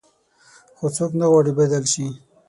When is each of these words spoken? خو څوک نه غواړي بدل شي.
خو 0.77 0.85
څوک 0.95 1.11
نه 1.19 1.25
غواړي 1.31 1.51
بدل 1.59 1.83
شي. 1.93 2.07